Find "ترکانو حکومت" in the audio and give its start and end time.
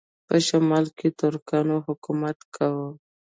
1.19-2.37